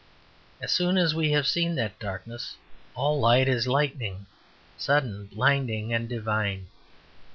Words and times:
As 0.59 0.71
soon 0.71 0.97
as 0.97 1.13
we 1.13 1.29
have 1.33 1.45
seen 1.45 1.75
that 1.75 1.99
darkness, 1.99 2.55
all 2.95 3.19
light 3.19 3.47
is 3.47 3.67
lightening, 3.67 4.25
sudden, 4.75 5.27
blinding, 5.27 5.93
and 5.93 6.09
divine. 6.09 6.65